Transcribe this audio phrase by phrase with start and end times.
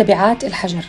[0.00, 0.84] تبعات الحجر.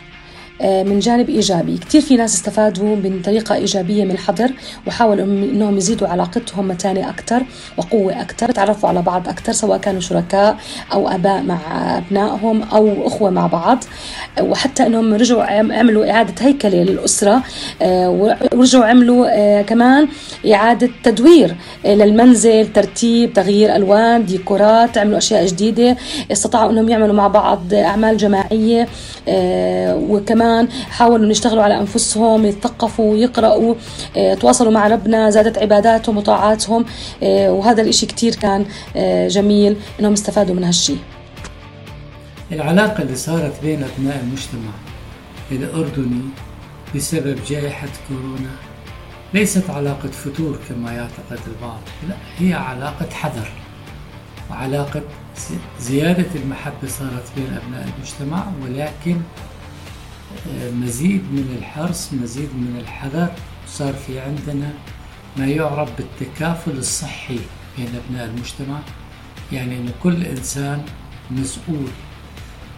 [0.63, 1.77] من جانب إيجابي.
[1.77, 4.51] كثير في ناس استفادوا من طريقة إيجابية من الحظر
[4.87, 7.43] وحاولوا إنهم يزيدوا علاقتهم متانة أكثر
[7.77, 10.57] وقوة أكثر تعرفوا على بعض أكثر سواء كانوا شركاء
[10.93, 11.57] أو آباء مع
[11.97, 13.83] أبنائهم أو أخوة مع بعض.
[14.41, 15.43] وحتى إنهم رجعوا
[15.73, 17.43] عملوا إعادة هيكلة للأسرة
[17.82, 18.09] آه،
[18.54, 20.07] ورجعوا عملوا آه، كمان
[20.54, 21.55] إعادة تدوير
[21.86, 25.97] للمنزل ترتيب تغيير ألوان ديكورات عملوا أشياء جديدة.
[26.32, 28.87] استطاعوا إنهم يعملوا مع بعض أعمال جماعية
[30.09, 33.76] وكمان كمان حاولوا يشتغلوا على أنفسهم يتثقفوا يقرأوا
[34.18, 36.86] آه، تواصلوا مع ربنا زادت عباداتهم وطاعاتهم
[37.24, 38.66] آه، وهذا الإشي كتير كان
[38.96, 40.96] آه، جميل إنهم استفادوا من هالشي.
[42.52, 44.72] العلاقة اللي صارت بين أبناء المجتمع
[45.52, 46.22] الأردني
[46.96, 48.55] بسبب جائحة كورونا
[49.34, 51.80] ليست علاقة فتور كما يعتقد البعض
[52.10, 53.52] لا هي علاقة حذر
[54.49, 55.02] وعلاقة
[55.80, 59.22] زيادة المحبة صارت بين أبناء المجتمع ولكن
[60.74, 63.32] مزيد من الحرص مزيد من الحذر
[63.68, 64.73] صار في عندنا
[65.38, 67.39] ما يعرف بالتكافل الصحي
[67.77, 68.79] بين أبناء المجتمع.
[69.51, 70.83] يعني أن كل إنسان
[71.31, 71.88] مسؤول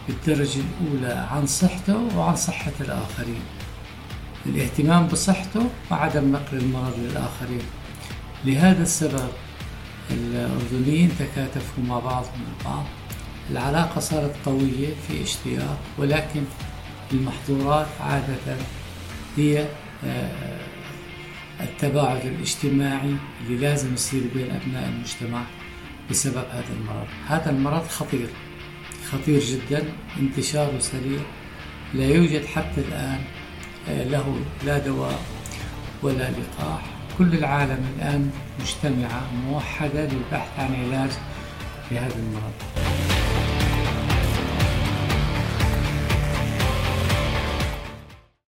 [0.08, 3.42] بالدرجة الأولى عن صحته وعن صحة الآخرين.
[4.46, 7.62] الاهتمام بصحته وعدم نقل المرض للآخرين.
[8.44, 9.28] لهذا السبب
[10.10, 12.84] الأردنيين تكاتفوا مع بعضهم البعض
[13.50, 16.42] العلاقة صارت قوية في اشتياق ولكن
[17.14, 18.56] المحظورات عادة
[19.36, 19.68] هي
[20.04, 20.58] آه،
[21.60, 25.42] التباعد الاجتماعي اللي لازم يصير بين أبناء المجتمع
[26.10, 27.06] بسبب هذا المرض.
[27.26, 28.28] هذا المرض خطير
[29.12, 29.84] خطير جدا
[30.20, 31.20] انتشاره سريع
[31.94, 33.20] لا يوجد حتى الآن
[33.88, 35.20] آه، له لا دواء
[36.02, 36.82] ولا لقاح.
[37.18, 41.10] كل العالم الآن مجتمعة موحدة للبحث عن علاج
[41.90, 42.73] لهذا المرض.